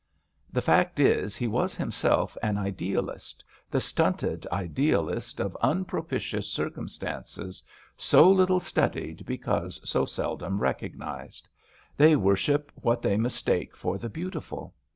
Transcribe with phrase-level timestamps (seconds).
[0.51, 7.07] The fact is, he was himself an idealist, the stunted idealist, of unpropitious circum 14
[7.07, 7.63] HARKAWAY stances,
[7.97, 11.47] so little studied because so seldom recognised.
[11.97, 14.73] They worship what they mistake for the beautiful.